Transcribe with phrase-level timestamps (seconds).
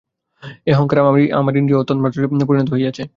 [0.67, 0.97] এই অহঙ্কার
[1.35, 3.03] আবার ইন্দ্রিয় ও তন্মাত্রয় পরিণত হইয়াছে।